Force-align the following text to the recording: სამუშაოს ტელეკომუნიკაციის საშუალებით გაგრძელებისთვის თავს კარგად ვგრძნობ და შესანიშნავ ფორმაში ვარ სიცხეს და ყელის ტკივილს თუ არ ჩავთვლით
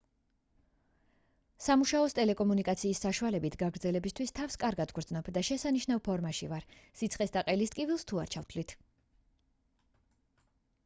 სამუშაოს 1.63 2.15
ტელეკომუნიკაციის 2.19 3.01
საშუალებით 3.05 3.57
გაგრძელებისთვის 3.63 4.33
თავს 4.39 4.57
კარგად 4.63 4.93
ვგრძნობ 4.93 5.29
და 5.35 5.43
შესანიშნავ 5.49 6.01
ფორმაში 6.07 6.49
ვარ 6.53 6.65
სიცხეს 7.01 7.35
და 7.35 7.43
ყელის 7.51 7.75
ტკივილს 7.75 8.07
თუ 8.13 8.23
არ 8.23 8.31
ჩავთვლით 8.37 8.75